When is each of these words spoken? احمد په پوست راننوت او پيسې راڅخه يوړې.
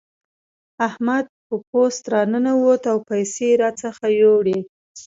احمد 0.87 1.25
په 1.47 1.55
پوست 1.69 2.03
راننوت 2.13 2.81
او 2.91 2.97
پيسې 3.09 3.49
راڅخه 3.61 4.07
يوړې. 4.21 4.59